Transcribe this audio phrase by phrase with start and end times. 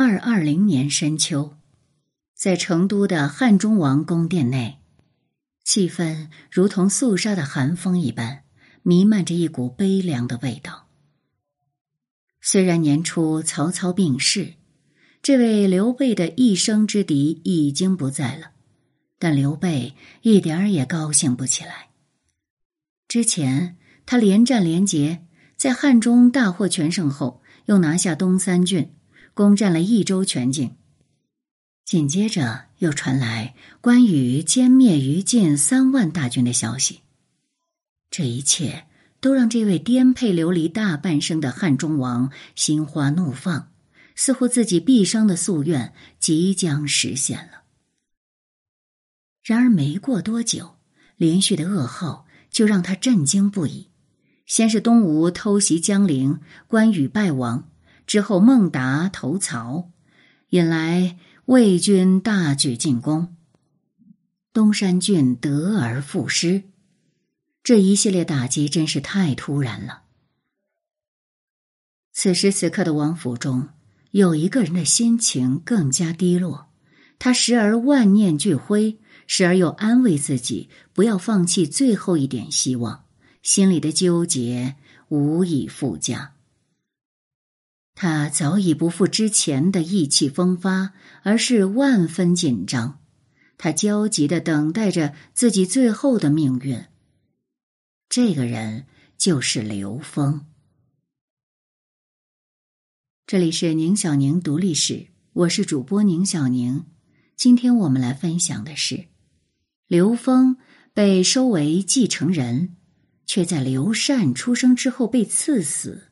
[0.00, 1.56] 二二零年深秋，
[2.32, 4.78] 在成都的汉中王宫殿内，
[5.64, 8.44] 气氛如同肃杀的寒风一般，
[8.84, 10.86] 弥漫着一股悲凉的味道。
[12.40, 14.54] 虽然年初曹操病逝，
[15.20, 18.52] 这位刘备的一生之敌已经不在了，
[19.18, 21.88] 但刘备一点儿也高兴不起来。
[23.08, 23.76] 之前
[24.06, 25.26] 他连战连捷，
[25.56, 28.94] 在汉中大获全胜后，又拿下东三郡。
[29.38, 30.74] 攻占了益州全境，
[31.84, 37.02] 紧接着又传来关羽歼灭于禁三万大军的消息。
[38.10, 38.88] 这一切
[39.20, 43.70] 都让这位颠沛流离大半生的汉中王心花怒放，
[44.16, 47.62] 似乎自己毕生的夙愿即将实现了。
[49.44, 50.74] 然而没过多久，
[51.16, 53.86] 连续的噩耗就让他震惊不已。
[54.46, 57.70] 先是东吴偷袭江陵，关羽败亡。
[58.08, 59.90] 之后，孟达投曹，
[60.48, 63.36] 引来魏军大举进攻，
[64.54, 66.62] 东山郡得而复失。
[67.62, 70.04] 这一系列打击真是太突然了。
[72.14, 73.68] 此时此刻的王府中，
[74.12, 76.70] 有一个人的心情更加低落，
[77.18, 83.04] 他时而万念俱灰，时而又安慰自己不要放弃最后一点希望，
[83.42, 84.76] 心里的纠结
[85.10, 86.37] 无以复加。
[88.00, 90.92] 他早已不复之前的意气风发，
[91.24, 93.00] 而是万分紧张。
[93.56, 96.84] 他焦急的等待着自己最后的命运。
[98.08, 100.46] 这个人就是刘峰。
[103.26, 106.84] 这里是宁小宁读历史，我是主播宁小宁。
[107.34, 109.06] 今天我们来分享的是，
[109.88, 110.58] 刘峰
[110.94, 112.76] 被收为继承人，
[113.26, 116.07] 却在刘禅出生之后被赐死。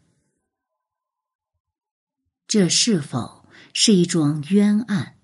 [2.49, 5.17] 这是否是一桩冤案？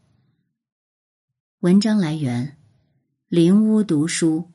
[1.61, 2.57] 文章来源：
[3.29, 4.51] 林屋读书。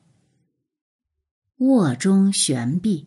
[1.56, 3.06] 卧中悬壁，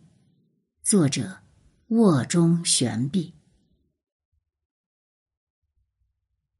[0.82, 1.42] 作者：
[1.90, 3.34] 卧中悬壁。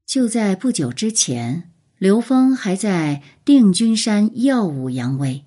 [0.06, 5.44] 就在不久之前，刘峰还在定军山耀武扬威，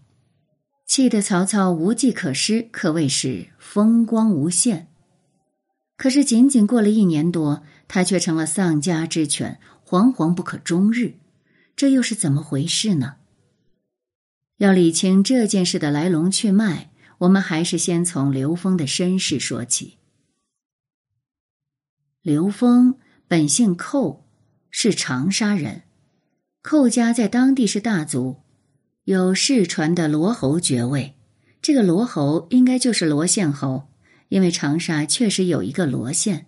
[0.85, 4.91] 气得曹操无计可施，可谓是风光无限。
[5.97, 11.15] 可是，仅仅过了一年多，他却成了丧家之犬，惶惶不可终日。
[11.75, 13.15] 这又是怎么回事呢？
[14.57, 16.89] 要理清这件事的来龙去脉，
[17.19, 19.97] 我们还是先从刘峰的身世说起。
[22.21, 22.95] 刘峰
[23.27, 24.25] 本姓寇，
[24.71, 25.83] 是长沙人。
[26.61, 28.37] 寇家在当地是大族，
[29.03, 31.15] 有世传的罗侯爵位。
[31.61, 33.87] 这个罗侯应该就是罗县侯。
[34.29, 36.47] 因为长沙确实有一个罗县，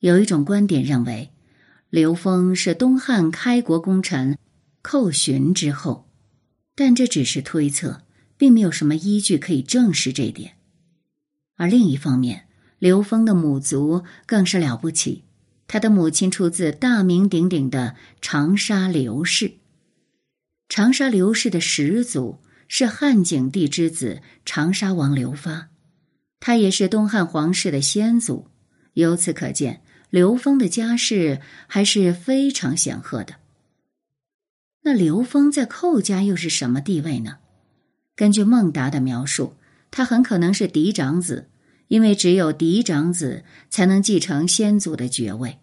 [0.00, 1.30] 有一种观点认为，
[1.90, 4.38] 刘峰是东汉开国功臣
[4.82, 6.08] 寇恂之后，
[6.74, 8.02] 但这只是推测，
[8.36, 10.56] 并没有什么依据可以证实这一点。
[11.56, 12.46] 而另一方面，
[12.78, 15.24] 刘峰的母族更是了不起，
[15.66, 19.54] 他的母亲出自大名鼎鼎的长沙刘氏，
[20.68, 25.71] 长沙刘氏的始祖是汉景帝之子长沙王刘发。
[26.44, 28.48] 他也是东汉皇室的先祖，
[28.94, 29.80] 由此可见，
[30.10, 33.36] 刘封的家世还是非常显赫的。
[34.80, 37.38] 那刘峰在寇家又是什么地位呢？
[38.16, 39.54] 根据孟达的描述，
[39.92, 41.48] 他很可能是嫡长子，
[41.86, 45.60] 因为只有嫡长子才能继承先祖的爵位。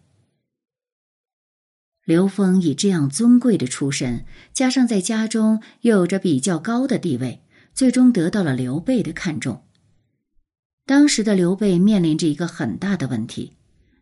[2.06, 9.66] 刘峰以这样尊贵的出身，加上在家中又有着比较高的地位，最终得到了刘备的看重。
[10.90, 13.54] 当时的刘备面临着一个很大的问题，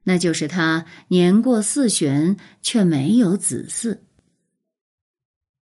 [0.03, 3.97] 那就是他年过四旬却没有子嗣。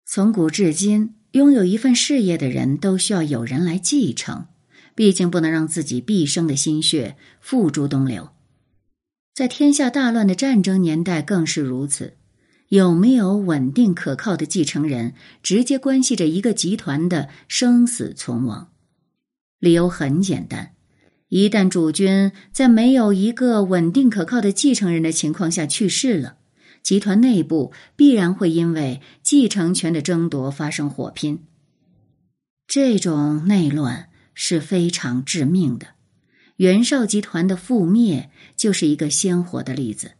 [0.05, 4.49] 从古至今，拥有一份事业的人都需要有人来继承，
[4.95, 8.29] 毕竟不能让自己毕生的心血付诸东流。
[9.35, 12.19] 在天下大乱的战争年代更是如此，
[12.69, 18.73] 有没有稳定可靠的继承人，直接关系着一个集团的生死存亡。
[19.59, 20.75] 理由很简单。
[21.29, 26.37] 一旦主君在没有一个稳定可靠的继承人的情况下去世了，
[26.83, 31.45] 集团内部必然会因为继承权的争夺发生火拼。
[32.67, 35.89] 这种内乱是非常致命的，
[36.57, 40.13] 袁绍集团的覆灭就是一个鲜活的例子。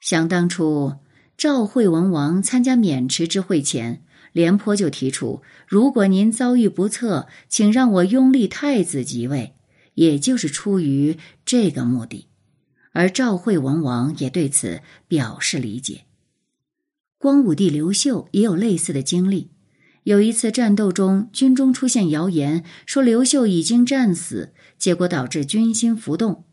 [0.00, 0.94] 想当初，
[1.36, 4.02] 赵惠文王参加渑池之会前，
[4.32, 9.54] 廉颇就提出：“如果您遭遇不测，请让我拥立太子即位。”
[9.94, 12.28] 也就是出于这个目的，
[12.92, 16.04] 而赵惠文王也对此表示理解。
[17.18, 19.50] 光武帝刘秀也有类似的经历。
[20.02, 26.44] 有一次战斗中，军中出现谣言说刘秀已经战死，结果导致军心浮动。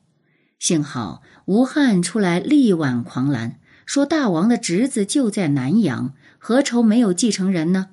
[0.57, 7.89] 幸好吴汉出来力挽狂澜，说大王的侄子就在南阳，何愁没有继承人呢？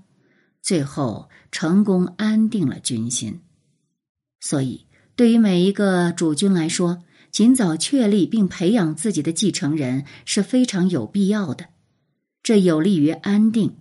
[0.63, 3.41] 最后成功安定了军心。
[4.39, 4.87] 所以，
[5.19, 11.71] 对于每一个主君来说，尽早确立并培养自己的继承人是非常有必要的，
[12.41, 13.75] 这有利于安定。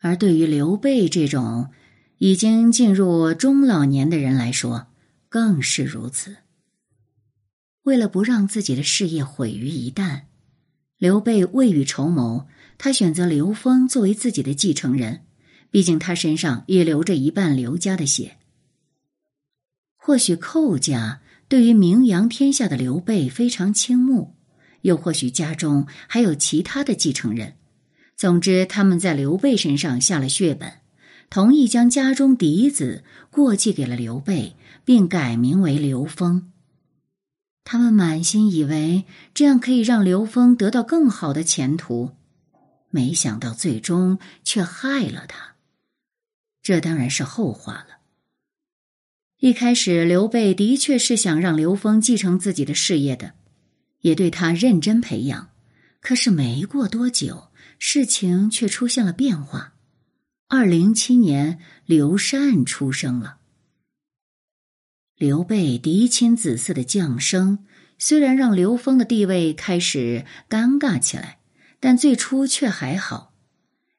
[0.00, 1.70] 而对于刘备这种
[2.18, 4.88] 已经进入中老年的人来说，
[5.28, 6.38] 更是如此。
[7.84, 10.22] 为了不让自己的事业毁于一旦，
[10.98, 12.48] 刘备未雨绸缪，
[12.78, 15.20] 他选择刘封作为自己的继承人。
[15.70, 18.38] 毕竟他身上也流着一半刘家的血。
[20.04, 24.34] 或许寇家对于名扬天下的刘备非常倾慕，
[24.80, 27.54] 又或许家中还有其他的继承人。
[28.16, 30.72] 总之，他们在刘备身上下了血本，
[31.30, 36.50] 同意将家中嫡子过继给了刘备，并改名为刘封。
[37.62, 42.10] 他们满心以为这样可以让刘封得到更好的前途，
[42.90, 45.54] 没想到最终却害了他。
[46.60, 48.01] 这当然是后话了。
[49.42, 53.32] 一开始，刘备的确是想让刘封继承自己的事业的，
[54.02, 55.48] 也对他认真培养。
[56.00, 57.48] 可是没过多久。
[57.76, 59.72] 事情却出现了变化。
[60.46, 63.38] 二零七年，刘禅出生了。
[65.16, 67.64] 刘备嫡亲子嗣的降生，
[67.98, 71.40] 虽然让刘封的地位开始尴尬起来，
[71.80, 73.34] 但最初却还好，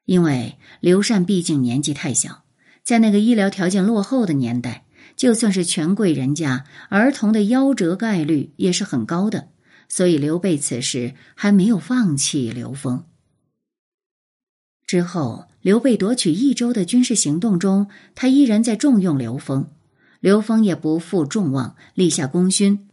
[0.06, 2.44] 因为刘禅毕竟年纪太小，
[2.82, 4.83] 在那个医疗条件落后的年代，
[5.16, 9.48] 就算是权贵人家，儿童的夭折概率也是很高的，
[9.88, 13.04] 所以刘备此时还没有放弃刘封。
[14.86, 19.70] 之后，刘备夺取益州的军事行动中，他依然在重用刘封。
[20.20, 22.88] 刘封也不负众望，立下功勋，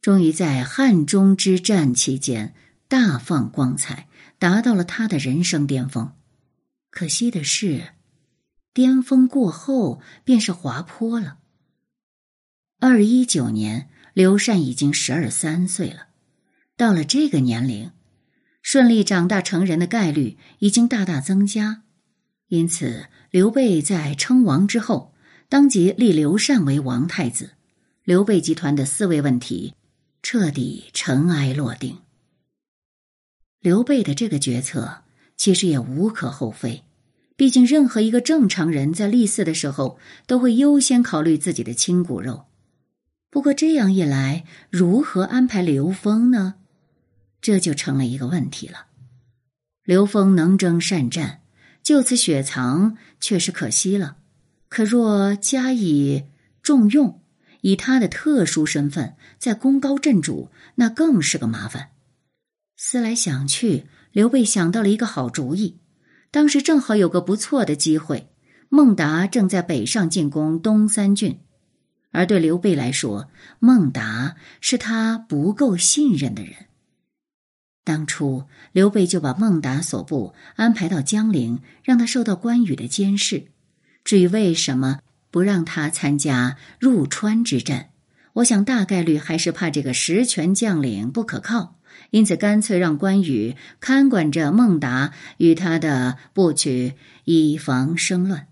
[0.00, 2.54] 终于在汉中之战期间
[2.88, 4.08] 大放光彩，
[4.38, 6.12] 达到了他的人生巅峰。
[6.90, 7.90] 可惜的是，
[8.72, 11.38] 巅峰过后便是滑坡了。
[12.84, 16.08] 二一九年，刘禅已经十二三岁了，
[16.76, 17.92] 到了这个年龄。
[18.60, 21.84] 顺利长大成人的概率已经大大增加，
[22.48, 25.14] 因此刘备在称王之后，
[25.48, 27.52] 当即立刘禅为王太子。
[28.02, 29.74] 刘备集团的四位问题
[30.20, 31.98] 彻底尘埃落定。
[33.60, 35.04] 刘备的这个决策
[35.36, 36.82] 其实也无可厚非，
[37.36, 42.46] 毕竟任何一个正常人在立嗣的时候都会优先考虑自己的亲骨肉。
[43.32, 46.56] 不过这样一来，如何安排刘封呢？
[47.40, 48.88] 这就成了一个问题了。
[49.84, 51.40] 刘封能征善战，
[51.82, 54.18] 就此雪藏却是可惜了。
[54.68, 56.24] 可若加以
[56.62, 57.22] 重用，
[57.62, 61.92] 以他的特殊身份再功高震主，那更是个麻烦。
[62.76, 65.78] 思来想去，刘备想到了一个好主意。
[66.30, 68.28] 当时正好有个不错的机会，
[68.68, 71.40] 孟达正在北上进攻东三郡，
[72.12, 73.28] 而对刘备来说，
[73.58, 76.54] 孟达是他不够信任的人。
[77.84, 83.48] 当初刘备就把孟达所部安排到江陵，让他受到关羽的监视。
[84.04, 85.00] 至于为什么
[85.32, 87.90] 不让他参加入川之战，
[88.34, 91.76] 我想大概率还是怕这个实权将领不可靠，
[92.10, 96.94] 因此干脆让关羽看管着孟达与他的部曲，
[97.24, 98.46] 以防生乱。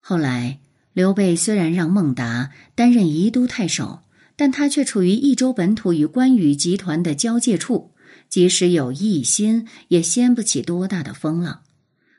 [0.00, 0.60] 后来
[0.96, 4.00] 刘备虽然让孟达担任宜都太守。
[4.38, 7.92] 但他却处于益州本土与关羽集团的交界处，
[8.28, 11.62] 即使有异心，也掀不起多大的风浪。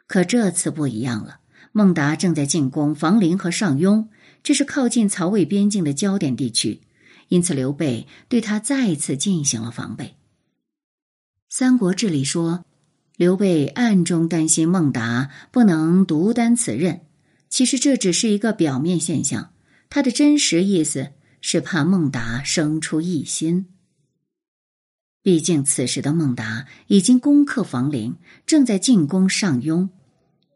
[0.07, 1.41] 可这次不一样了，
[1.72, 4.07] 孟达正在进攻房陵和上庸，
[4.41, 6.81] 这是靠近曹魏边境的焦点地区，
[7.27, 10.05] 因此刘备对他再次进行了防备。
[11.50, 12.65] 《三国志》里说，
[13.15, 17.01] 刘备暗中担心孟达不能独担此任，
[17.50, 19.54] 其实这只是一个表面现象，
[19.89, 21.13] 他的真实意思。
[21.39, 23.68] 是怕孟达生出异心。
[25.22, 29.88] 毕竟此时的孟达已经攻克房陵，正在进攻上庸，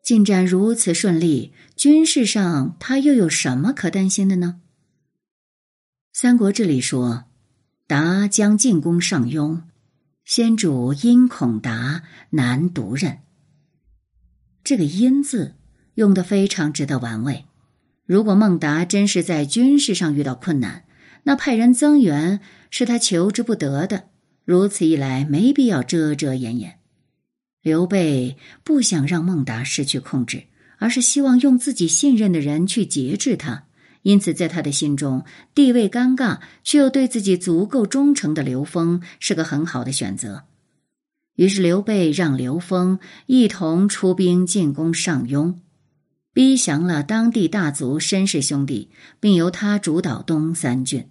[0.03, 4.59] 进展如此顺利，军事上他又有什么可担心的呢？
[6.19, 7.25] 《三国志》里说，
[7.87, 9.61] 达将进攻上庸，
[10.25, 13.19] 先主因恐达难独任。
[14.63, 15.55] 这个“因”字
[15.95, 17.45] 用的非常值得玩味。
[18.05, 20.83] 如果孟达真是在军事上遇到困难，
[21.23, 24.05] 那派人增援是他求之不得的。
[24.43, 26.79] 如此一来，没必要遮遮掩掩。
[27.61, 30.45] 刘备不想让孟达失去控制，
[30.79, 33.65] 而是希望用自己信任的人去节制他。
[34.01, 40.45] 因此，在他的心中，地位尴尬却又对自己足够忠诚的刘封是个很好的选择。
[41.35, 45.53] 于是，刘备让刘封一同出兵进攻上庸，
[46.33, 51.09] 逼降了当地大族申氏兄弟，并由他主导东三郡。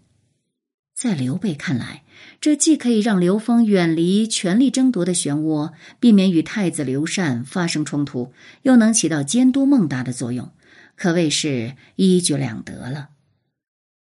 [0.95, 2.05] 在刘备看来，
[2.41, 10.53] 这既可以让刘封远离权力争夺的漩涡，避免与太子刘禅发生冲突，又能起到监督孟达的作用，
[10.97, 13.09] 可谓是一举两得了。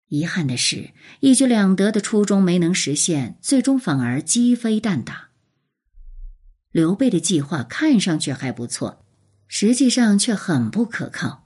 [0.08, 5.28] 遗憾的是，一举两得的初衷没能实现，最终反而鸡飞蛋打。
[6.70, 9.05] 刘备的计划看上去还不错，
[9.48, 11.44] 实际上却很不可靠。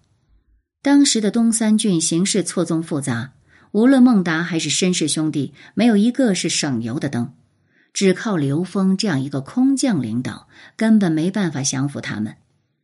[0.82, 3.32] 当时的东三郡形势错综复杂。
[3.72, 7.34] 无论孟达还是申氏兄弟，没有一个是省油的灯，
[7.92, 12.34] 只靠刘封这样一个空降领导，根本没办法降服他们。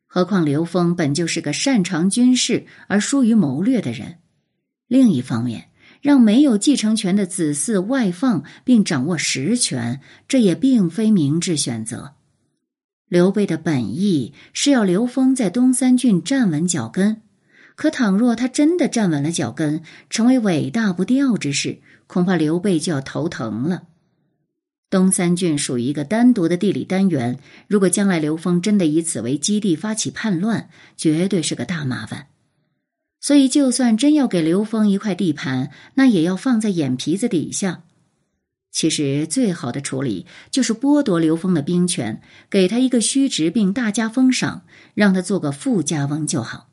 [0.07, 4.19] 何况刘封本就是个擅长军事而疏于谋略的人。
[4.87, 5.71] 另一方面，
[6.01, 12.15] 让没有继承权的子嗣外放并掌握实权，这也并非明智选择。
[13.09, 17.23] 刘备的本意是要刘封在东三郡站稳脚跟。
[17.77, 23.85] 可倘若他真的站稳了脚跟，成为尾大不掉之势，恐怕刘备就要头疼了。
[24.89, 32.29] 东三郡属于一个单独的地理单元，如果将来刘封真的以此为基地发起叛乱，绝对是个大麻烦。
[33.21, 37.83] 所以，就算真要给刘封一块地盘，那也要放在眼皮子底下。
[38.77, 46.69] 其实，最好的处理就是剥夺刘封的兵权，给他一个虚职，并大加封赏，让他做个富家翁就好。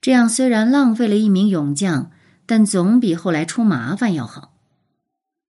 [0.00, 2.12] 这样虽然浪费了一名勇将，
[2.46, 4.54] 但总比后来出麻烦要好。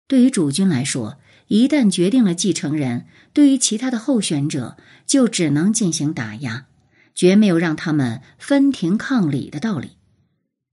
[0.08, 6.66] 对于主君来说，一旦决定了继承人，对于其他的候选者就只能进行打压，
[7.14, 9.92] 绝没有让他们分庭抗礼的道理。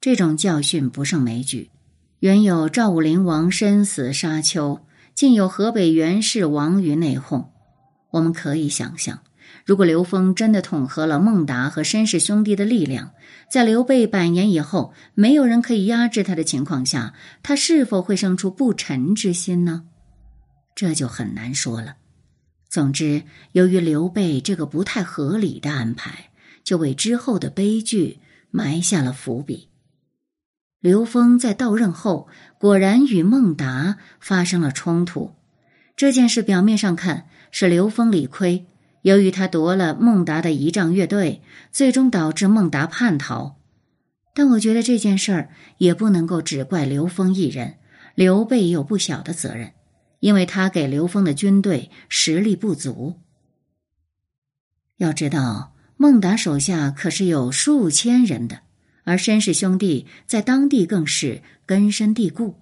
[0.00, 1.68] 这种教训不胜枚举，
[2.20, 4.80] 原有赵武灵王身死沙丘，
[5.22, 7.46] 竟有河北袁氏亡于内讧。
[8.10, 9.20] 我们可以想象。
[9.64, 13.12] 如果刘封真的统合了孟达和申氏兄弟的力量，
[13.48, 19.84] 在刘备百年以后没有人可以压制他的情况下，他是否会生出不臣之心呢？
[20.74, 21.94] 这就很难说了。
[22.68, 26.30] 总之，由于刘备这个不太合理的安排，
[26.64, 28.18] 就为之后的悲剧
[28.50, 29.68] 埋下了伏笔。
[30.82, 32.26] 刘封在到任后
[32.58, 35.30] 果然与孟达发生了冲突，
[35.94, 38.66] 这件事表面上看是刘封理亏。
[39.02, 43.60] 由于他夺了孟达的仪仗乐队，最终导致孟达叛逃。
[44.34, 47.76] 但我觉得这件事儿也不能够只怪刘封一人，
[48.16, 49.74] 刘备也有不小的责任，
[50.18, 53.20] 因为他给刘封的军队实力不足。
[54.96, 58.62] 要知道，孟达手下可是有数千人的，
[59.04, 62.56] 而申氏兄弟在当地更是根深蒂固，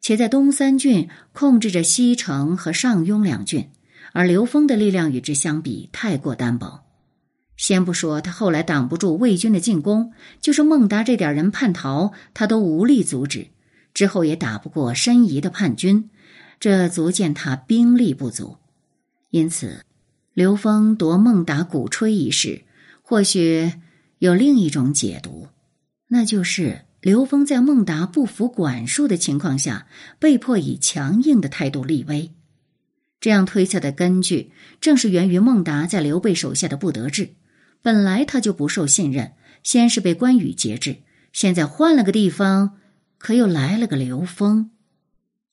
[0.00, 3.68] 且在东三郡控制着西城和上庸两郡。
[4.12, 6.84] 而刘封的力量与之相比太过单薄，
[7.56, 13.48] 先不说他后来挡不住魏军的进攻，就是孟达这点人叛逃，他都无力阻止。
[13.92, 16.08] 之后也打不过申仪的叛军，
[16.58, 18.56] 这足见他兵力不足。
[19.30, 19.84] 因此，
[20.32, 22.62] 刘封夺孟达鼓吹一事，
[23.02, 23.72] 或许
[24.20, 25.48] 有另一种解读，
[26.08, 29.86] 那就是刘封在孟达不服管束的情况下，
[30.18, 32.32] 被迫以强硬的态度立威。
[33.20, 37.30] 这样推测的根据，正是源于孟达在刘备手下的不得志。
[37.82, 40.98] 本来他就不受信任，先是被关羽节制，
[41.32, 42.78] 现在换了个地方，
[43.18, 44.70] 可又来了个刘封。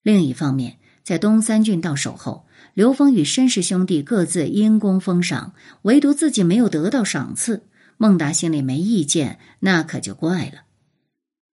[0.04, 7.64] 另一方面，在东三郡到手后，刘封与申氏兄弟各自因功封赏，唯独自己没有得到赏赐。
[7.98, 10.64] 孟达心里没意见，那可就怪了。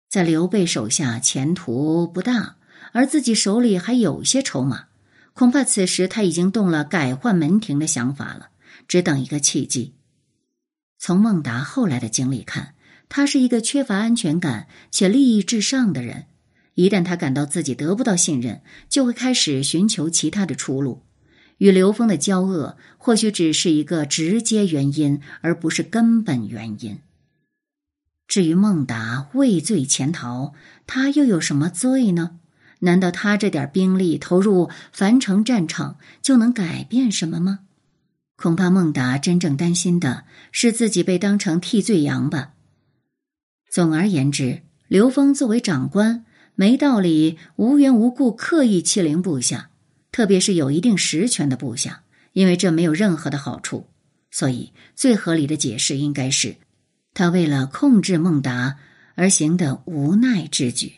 [0.09, 2.57] 在刘备手下前途不大，
[2.93, 4.87] 而自己手里还有些筹码。
[5.35, 8.51] 恐怕此时他已经动了改换门庭的想法了，
[8.87, 9.95] 只等一个契机。
[10.99, 12.75] 从孟达后来的经历看，
[13.09, 16.27] 他是一个缺乏安全感且利益至上的人。
[16.75, 21.03] 一旦他感到自己得不到信任，就会开始寻求其他的出路。
[21.63, 26.99] 与刘峰的交恶或许只是一个直接原因，而不是根本原因。
[28.27, 30.55] 至于孟达畏罪潜逃，
[30.89, 32.41] 他又有什么罪呢？
[32.81, 37.61] 难道他这点兵力投入樊城战场就能改变什么吗？
[38.35, 42.55] 恐怕孟达真正担心的是自己被当成替罪羊吧。
[43.71, 46.25] 总而言之，刘峰作为长官，
[46.57, 49.71] 没道理无缘无故刻意欺凌部下，
[50.13, 52.05] 特别是有一定实权的部下，
[52.35, 53.89] 因为这没有任何的好处。
[54.31, 56.57] 所以，最合理的解释应该是，
[57.13, 58.79] 他为了控制孟达
[59.15, 60.93] 而行的无奈之举。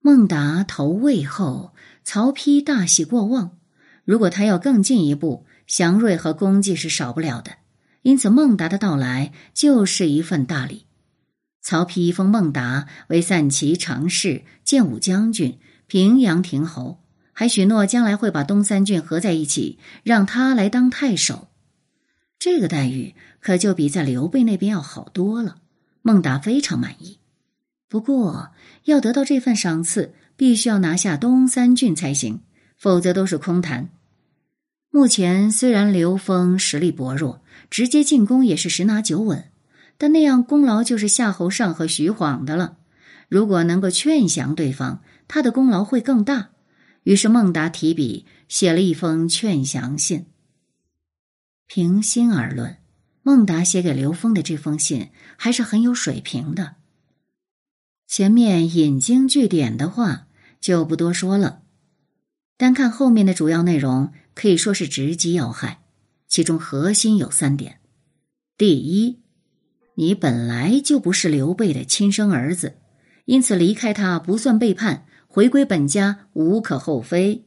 [0.00, 3.58] 孟达投魏后，曹丕大喜过望。
[4.04, 7.58] 如果他要更进一步，祥瑞和功绩是少不了的。
[8.02, 10.86] 因此，孟达的到来就是一份大礼。
[11.60, 16.99] 曹丕封孟达为散骑常侍、建武将军、平阳亭侯，
[17.40, 21.48] 还许诺将来会把东三郡合在一起，让他来当太守。
[22.38, 25.56] 这个待遇可就比在刘备那边要好多了。
[26.02, 27.16] 孟达非常满意。
[27.88, 28.50] 不过，
[28.84, 32.42] 要得到这份赏赐，必须要拿下东三郡才行，
[32.76, 33.88] 否则都是空谈。
[34.90, 39.46] 目前虽然刘封实力薄弱，直接进攻也是十拿九稳，
[39.96, 42.76] 但那样功劳就是夏侯尚和徐晃的了。
[43.30, 46.50] 如果能够劝降对方，他的功劳会更大。
[47.02, 50.26] 于是孟达提笔写了一封劝降信。
[51.66, 52.78] 平心而论，
[53.22, 56.76] 孟达写给刘峰的这封信还是很有水平的。
[58.06, 60.26] 前面引经据典的话
[60.60, 61.62] 就不多说了，
[62.56, 65.82] 单看后面的主要内容，可以说是直击要害。
[66.26, 67.80] 其中核心有三点：
[68.58, 69.20] 第一，
[69.94, 72.78] 你本来就不是刘备的亲生儿子，
[73.24, 77.44] 因此离开他不算背叛，回归本家无可厚非；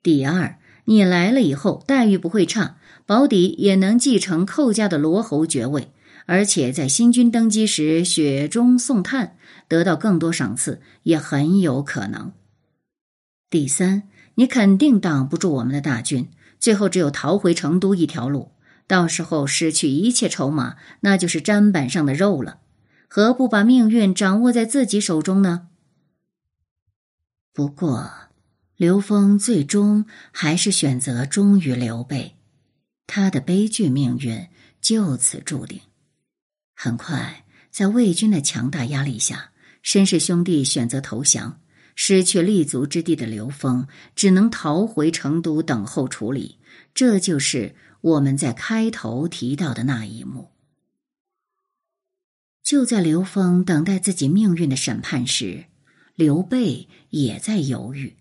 [0.00, 2.76] 第二，你来了以后待遇不会差。
[3.04, 5.90] 保底也能继承寇家的罗侯爵位，
[6.26, 12.30] 而且在新君登基时雪中送炭，得到更多赏赐也很有可能。
[13.50, 14.04] 第三，
[14.36, 16.28] 你肯定挡不住我们的大军，
[16.60, 18.52] 最后只有逃回成都一条路。
[18.86, 22.58] 到时候失去一切筹码，那就是砧板上的肉了。
[23.08, 25.66] 何不把命运掌握在自己手中呢？
[27.56, 28.12] 不过，
[28.76, 32.36] 刘峰最终还是选择忠于刘备。
[33.06, 34.46] 他的悲剧命运
[34.82, 35.80] 就此注定。
[36.74, 41.58] 很快，在魏军的强大压力下，申氏兄弟选择投降。
[41.94, 46.58] 失去立足之地的刘封只能逃回成都等候处理。
[46.92, 50.50] 这就是我们在开头提到的那一幕。
[52.62, 55.64] 就在刘封等待自己命运的审判时，
[56.16, 58.16] 刘备也在犹豫。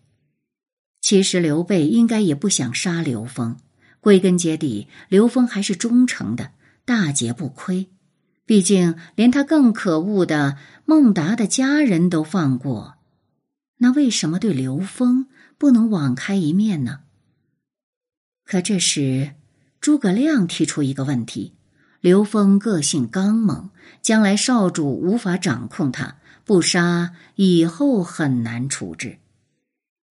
[1.02, 3.58] 其实，刘备应该也不想杀刘封。
[4.00, 6.52] 归根结底，刘封还是忠诚的，
[6.86, 7.88] 大节不亏。
[8.46, 12.98] 毕竟连他更可恶的孟达的家人都放过，
[13.78, 15.26] 那为什么对刘峰
[15.58, 17.00] 不能网开一面呢？
[18.44, 19.34] 可这时，
[19.82, 21.54] 诸葛亮提出一个问题：
[22.02, 23.72] 刘峰个性刚猛，
[24.04, 29.18] 将来少主无法掌控他，不杀以后很难处置。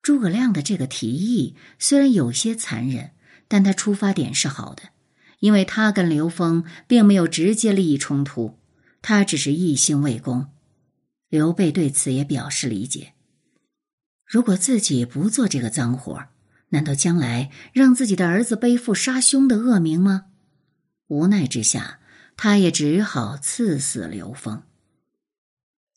[0.03, 3.13] 诸葛亮的这个提议虽然有些残忍。
[3.47, 4.85] 但他出发点是好的，
[5.39, 8.59] 因为他跟刘封并没有直接利益冲突，
[9.03, 10.49] 他只是一心为公。
[11.29, 13.13] 刘备对此也表示理解。
[14.27, 16.25] 如果自己不做这个脏活，
[16.71, 20.25] 难道将来让自己的儿子背负杀兄的恶名吗？
[21.09, 22.01] 无奈之下，
[22.37, 24.63] 他也只好赐死刘封。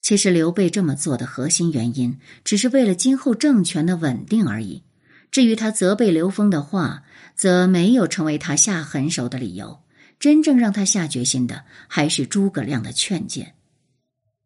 [0.08, 4.84] 其实，刘备这么做的核心原因，只是为了今后政权的稳定而已。
[5.32, 7.04] 至于他责备刘封的话，
[7.36, 9.80] 则没有成为他下狠手的理由。
[10.18, 13.56] 真正让他下决心的，还是诸葛亮的劝谏。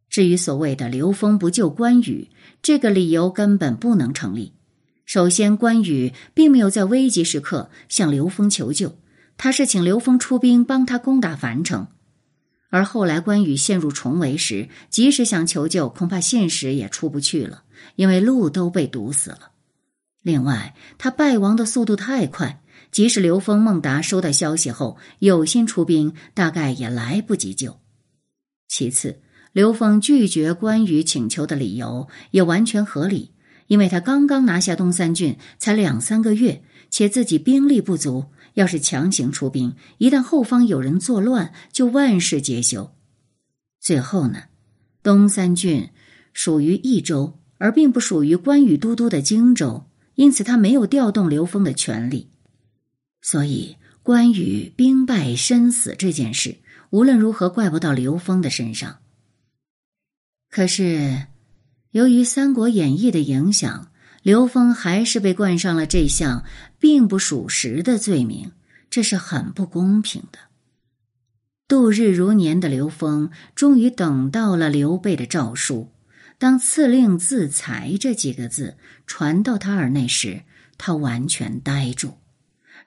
[0.10, 2.32] 至于所谓的刘封不救关羽，
[2.64, 4.54] 这个理由根本不能成立。
[5.06, 8.98] 首先，关羽并没有在危急时刻向刘封求救，
[9.38, 11.86] 他是请刘峰出兵帮他攻打樊城。
[12.72, 17.64] 而后来关羽陷入重围时，即使想求救，恐怕现实也出不去了，
[17.96, 19.52] 因为路都被堵死了。
[20.24, 27.78] 另外，他败亡的速度太快，即使刘封、孟达收到消息后有心出兵，大概也来不及救。
[28.68, 29.20] 其次，
[29.52, 33.32] 刘封拒绝关羽请求的理由也完全合理，
[33.68, 42.94] 因为他刚刚拿下东三郡，才两三个月，且自己兵力不足，要是强行出兵，一旦后方有人作乱，就万事皆休。
[43.80, 44.44] 最后呢，
[45.02, 45.90] 东三郡
[46.34, 49.88] 属于益州，而并不属于关羽都督的荆州。
[50.16, 52.30] 因此，他没有调动刘封的权利，
[53.22, 56.58] 所以关羽兵败身死这件事，
[56.90, 59.00] 无论如何怪不到刘封的身上。
[60.50, 61.28] 可是，
[61.92, 63.91] 由于《三国演义》的影响，
[64.22, 66.46] 刘封还是被冠上了这项
[66.80, 68.52] 并不属实的罪名，
[68.90, 70.40] 这是很不公平的。
[71.68, 75.92] 度日如年的刘封，终于等到了刘备的诏书。
[76.38, 80.42] 当“赐令自裁”这几个字传到他耳内时，
[80.78, 82.18] 他完全呆住，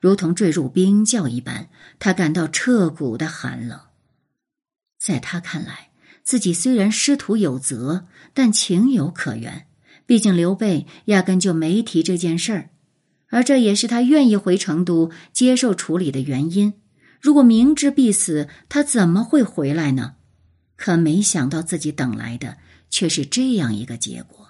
[0.01, 1.69] 如同坠入冰窖一般。
[1.99, 3.81] 他感到彻骨的寒冷。
[4.99, 5.91] 在他看来，
[6.23, 9.67] 自己虽然师徒有责，但情有可原。
[10.07, 12.71] 毕竟刘备压根就没提这件事儿，
[13.29, 16.75] 而这也是他愿意回成都接受处理的原因。
[17.21, 20.17] 如果明知必死，他怎么会回来呢？
[20.77, 22.59] 可没想到自己等来的
[22.91, 24.49] 却是这样一个结果。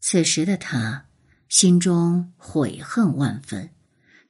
[0.00, 1.06] 此时的他
[1.48, 3.70] 心中悔恨万分，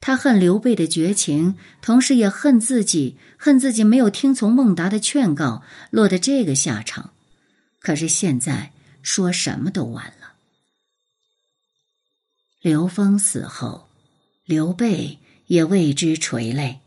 [0.00, 7.10] 他恨刘备的绝情，同时也恨自己，恨自己没有听从孟达的劝告，落得这个下场。
[7.80, 8.72] 可是现在
[9.10, 10.34] 说什么都晚了。
[12.60, 13.88] 刘封死后，
[14.44, 16.80] 刘备也为之垂泪。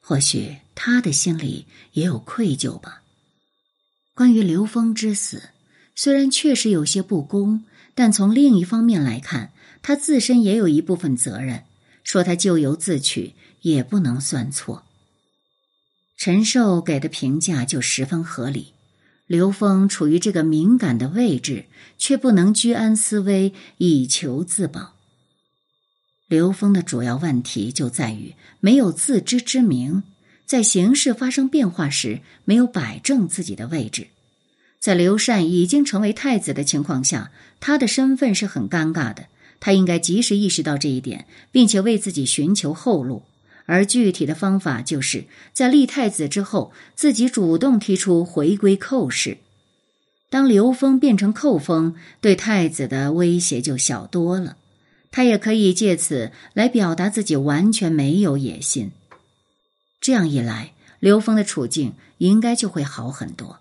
[0.00, 3.02] 或许他的心里也有愧疚吧。
[4.12, 5.50] 关于刘峰之死，
[5.94, 7.64] 虽然确实有些不公，
[7.94, 11.62] 但从另一方面来看，他自身也有一部分责任。
[12.02, 14.84] 说他咎由自取，也不能算错。
[16.16, 18.72] 陈寿给的评价就十分合理。
[19.28, 21.66] 刘峰处于这个敏感的位置，
[21.98, 24.94] 却不能居安思危，以求自保。
[26.28, 30.02] 刘峰的主要问题就在于没有自知之明，
[30.46, 34.08] 在形势发生变化时没有摆正自己的位置。
[34.80, 39.26] 在刘禅已经成为太子的情况下，他的身份是很尴尬的。
[39.60, 43.24] 他应该及时意识到这一点，并且为自己寻求后路。
[43.68, 49.36] 而具体的方法就是在立太子之后，自己主动提出回归寇氏。
[50.30, 54.56] 当刘封变成寇封，对太子的威胁就小多了。
[55.10, 58.90] 他也可以借此来表达自己完全没有野心，
[60.00, 63.58] 这样一来，刘峰的处境应该就会好很多。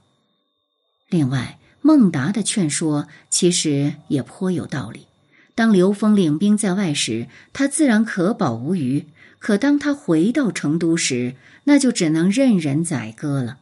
[1.09, 5.07] 另外，孟达的劝说其实也颇有道理。
[5.53, 9.05] 当刘峰领兵在外时，他自然可保无虞；
[9.39, 13.57] 可当他回到成都时，那就只能任人宰割了。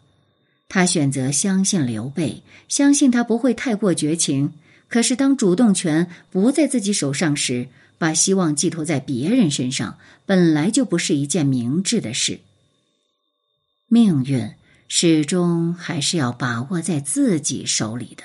[0.67, 4.53] 他选择相信刘备，相信他不会太过绝情。
[4.88, 12.39] 可是，当主动权不在自己手上时，把希望寄托在别人身上，本来就不是一件明智的事。
[13.88, 14.51] 命运
[14.88, 18.23] 始终还是要把握在自己手里的。